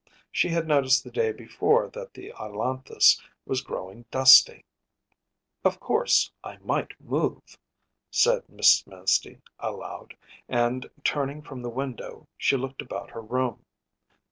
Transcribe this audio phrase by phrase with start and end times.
[0.31, 4.65] She had noticed the day before that the ailanthus was growing dusty.
[5.63, 7.55] “Of course I might move,‚ÄĚ
[8.09, 8.87] said Mrs.
[8.87, 10.17] Manstey aloud,
[10.49, 13.63] and turning from the window she looked about her room.